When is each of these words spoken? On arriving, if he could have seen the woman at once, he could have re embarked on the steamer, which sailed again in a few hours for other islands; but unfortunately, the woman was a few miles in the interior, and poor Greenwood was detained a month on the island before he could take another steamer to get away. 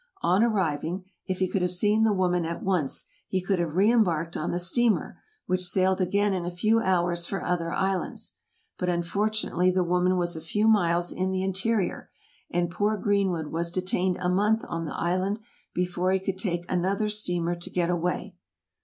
On 0.23 0.41
arriving, 0.43 1.05
if 1.27 1.37
he 1.37 1.47
could 1.47 1.61
have 1.61 1.69
seen 1.71 2.05
the 2.05 2.11
woman 2.11 2.43
at 2.43 2.63
once, 2.63 3.05
he 3.27 3.39
could 3.39 3.59
have 3.59 3.75
re 3.75 3.91
embarked 3.91 4.35
on 4.35 4.49
the 4.49 4.57
steamer, 4.57 5.19
which 5.45 5.61
sailed 5.61 6.01
again 6.01 6.33
in 6.33 6.43
a 6.43 6.49
few 6.49 6.79
hours 6.79 7.27
for 7.27 7.43
other 7.43 7.71
islands; 7.71 8.33
but 8.79 8.89
unfortunately, 8.89 9.69
the 9.69 9.83
woman 9.83 10.17
was 10.17 10.35
a 10.35 10.41
few 10.41 10.67
miles 10.67 11.11
in 11.11 11.29
the 11.29 11.43
interior, 11.43 12.09
and 12.49 12.71
poor 12.71 12.97
Greenwood 12.97 13.49
was 13.51 13.71
detained 13.71 14.17
a 14.19 14.27
month 14.27 14.65
on 14.67 14.85
the 14.85 14.95
island 14.95 15.37
before 15.71 16.11
he 16.11 16.19
could 16.19 16.39
take 16.39 16.65
another 16.67 17.07
steamer 17.07 17.53
to 17.53 17.69
get 17.69 17.91
away. 17.91 18.33